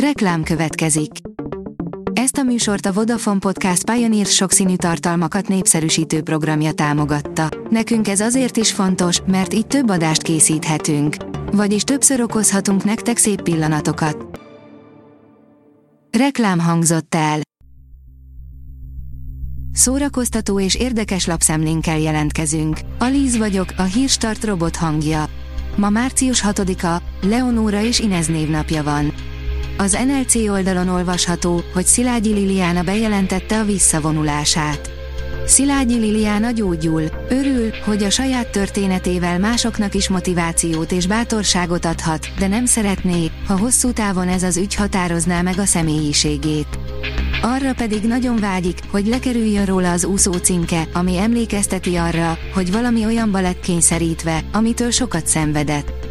[0.00, 1.10] Reklám következik.
[2.12, 7.48] Ezt a műsort a Vodafone Podcast Pioneer sokszínű tartalmakat népszerűsítő programja támogatta.
[7.70, 11.16] Nekünk ez azért is fontos, mert így több adást készíthetünk.
[11.52, 14.40] Vagyis többször okozhatunk nektek szép pillanatokat.
[16.18, 17.40] Reklám hangzott el.
[19.72, 22.78] Szórakoztató és érdekes lapszemlénkkel jelentkezünk.
[22.98, 25.24] Alíz vagyok, a hírstart robot hangja.
[25.76, 29.12] Ma március 6-a, Leonóra és Inez névnapja van.
[29.78, 34.90] Az NLC oldalon olvasható, hogy Szilágyi Liliana bejelentette a visszavonulását.
[35.46, 42.46] Szilágyi Liliana gyógyul, örül, hogy a saját történetével másoknak is motivációt és bátorságot adhat, de
[42.46, 46.78] nem szeretné, ha hosszú távon ez az ügy határozná meg a személyiségét.
[47.42, 53.04] Arra pedig nagyon vágyik, hogy lekerüljön róla az úszó címke, ami emlékezteti arra, hogy valami
[53.04, 56.05] olyanba lett kényszerítve, amitől sokat szenvedett.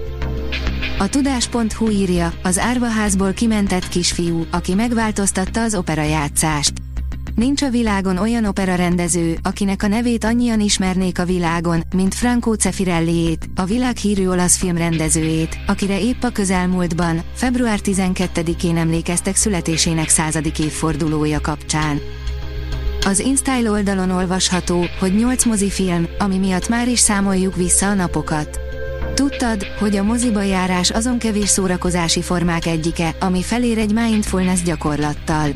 [0.97, 6.73] A tudás.hu írja, az árvaházból kimentett kisfiú, aki megváltoztatta az operajátszást.
[7.35, 12.53] Nincs a világon olyan opera rendező, akinek a nevét annyian ismernék a világon, mint Franco
[12.53, 21.41] Cefirelliét, a világhírű olasz filmrendezőjét, akire épp a közelmúltban, február 12-én emlékeztek születésének századik évfordulója
[21.41, 21.99] kapcsán.
[23.05, 28.64] Az InStyle oldalon olvasható, hogy 8 mozifilm, ami miatt már is számoljuk vissza a napokat.
[29.15, 35.49] Tudtad, hogy a moziba járás azon kevés szórakozási formák egyike, ami felér egy mindfulness gyakorlattal.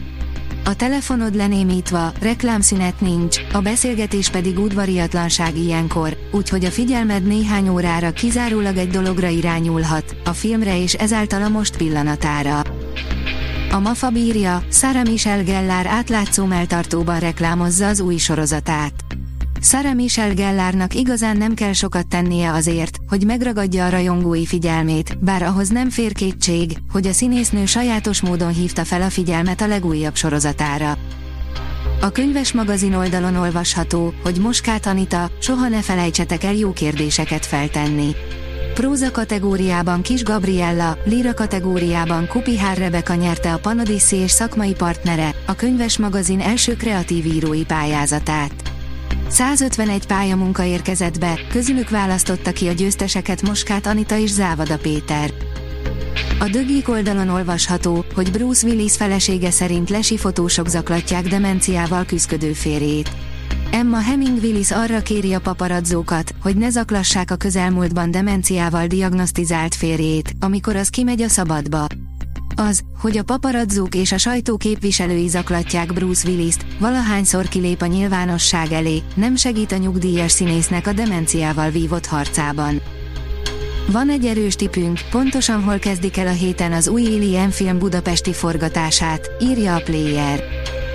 [0.66, 8.12] A telefonod lenémítva, reklámszünet nincs, a beszélgetés pedig udvariatlanság ilyenkor, úgyhogy a figyelmed néhány órára
[8.12, 12.62] kizárólag egy dologra irányulhat, a filmre és ezáltal a most pillanatára.
[13.72, 18.94] A MAFA bírja, Sarah Michelle Gellar átlátszó melltartóban reklámozza az új sorozatát.
[19.62, 25.44] Sarah Michelle Gellarnak igazán nem kell sokat tennie azért, hogy megragadja a rajongói figyelmét, bár
[25.44, 30.16] ahhoz nem fér kétség, hogy a színésznő sajátos módon hívta fel a figyelmet a legújabb
[30.16, 30.98] sorozatára.
[32.02, 38.16] A könyves magazin oldalon olvasható, hogy Moskát Anita, soha ne felejtsetek el jó kérdéseket feltenni.
[38.74, 45.56] Próza kategóriában Kis Gabriella, Lira kategóriában Kupihár Rebeka nyerte a Panodiszi és szakmai partnere, a
[45.56, 48.69] könyves magazin első kreatív írói pályázatát.
[49.30, 55.34] 151 pályamunka érkezett be, közülük választotta ki a győzteseket Moskát Anita és Závada Péter.
[56.40, 63.12] A dögik oldalon olvasható, hogy Bruce Willis felesége szerint lesi fotósok zaklatják demenciával küzdködő férjét.
[63.72, 70.34] Emma Heming Willis arra kéri a paparazzókat, hogy ne zaklassák a közelmúltban demenciával diagnosztizált férjét,
[70.40, 71.88] amikor az kimegy a szabadba.
[72.68, 78.72] Az, hogy a paparazzók és a sajtó képviselői zaklatják Bruce Willis-t, valahányszor kilép a nyilvánosság
[78.72, 82.82] elé, nem segít a nyugdíjas színésznek a demenciával vívott harcában.
[83.92, 88.34] Van egy erős tipünk, pontosan hol kezdik el a héten az új Alien film budapesti
[88.34, 90.44] forgatását, írja a Player.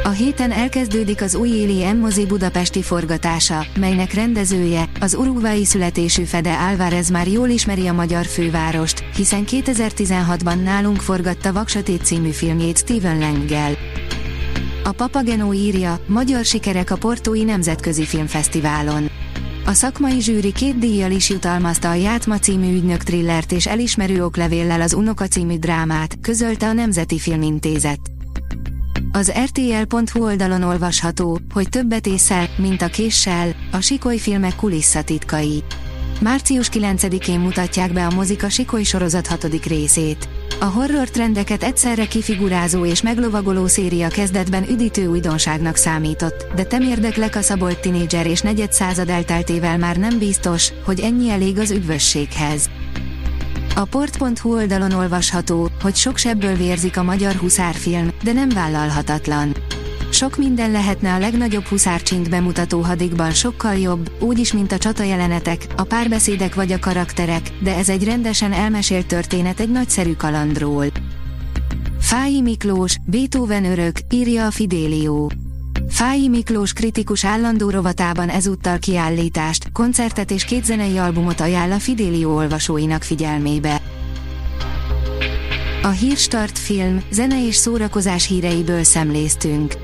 [0.05, 6.51] A héten elkezdődik az új Alien mozi budapesti forgatása, melynek rendezője, az urugvái születésű Fede
[6.51, 13.19] Álvarez már jól ismeri a magyar fővárost, hiszen 2016-ban nálunk forgatta Vaksatét című filmjét Steven
[13.19, 13.73] Lenggel.
[14.85, 19.11] A Papageno írja, magyar sikerek a Portói Nemzetközi Filmfesztiválon.
[19.67, 24.81] A szakmai zsűri két díjjal is jutalmazta a Játma című ügynök trillert és elismerő oklevéllel
[24.81, 28.14] az Unoka című drámát, közölte a Nemzeti Filmintézet.
[29.13, 35.63] Az RTL.hu oldalon olvasható, hogy többet észel, mint a késsel, a Sikoly filmek kulisszatitkai.
[36.21, 40.29] Március 9-én mutatják be a mozika Sikoly sorozat hatodik részét.
[40.61, 47.81] A horror trendeket egyszerre kifigurázó és meglovagoló széria kezdetben üdítő újdonságnak számított, de temérdek lekaszabolt
[47.81, 52.71] tinédzser és negyed század elteltével már nem biztos, hogy ennyi elég az üdvösséghez.
[53.77, 59.57] A port.hu oldalon olvasható, hogy sok sebből vérzik a magyar huszárfilm, de nem vállalhatatlan.
[60.11, 65.67] Sok minden lehetne a legnagyobb huszárcsint bemutató hadikban sokkal jobb, úgyis mint a csata jelenetek,
[65.77, 70.87] a párbeszédek vagy a karakterek, de ez egy rendesen elmesélt történet egy nagyszerű kalandról.
[72.01, 75.33] Fáji Miklós, Beethoven örök, írja a Fidélió.
[75.89, 82.35] Fáji Miklós kritikus állandó rovatában ezúttal kiállítást, koncertet és két zenei albumot ajánl a Fidélió
[82.35, 83.81] olvasóinak figyelmébe.
[85.83, 89.75] A Hírstart film, zene és szórakozás híreiből szemléztünk.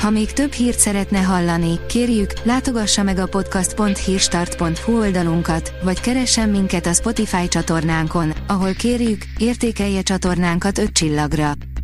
[0.00, 6.86] Ha még több hírt szeretne hallani, kérjük, látogassa meg a podcast.hírstart.hu oldalunkat, vagy keressen minket
[6.86, 11.52] a Spotify csatornánkon, ahol kérjük, értékelje csatornánkat 5 csillagra.